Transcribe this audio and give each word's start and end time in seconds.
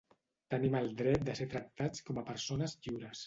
Tenim 0.53 0.77
el 0.79 0.89
dret 1.01 1.27
de 1.27 1.35
ser 1.41 1.47
tractats 1.53 2.05
com 2.09 2.21
a 2.23 2.27
persones 2.33 2.77
lliures. 2.87 3.17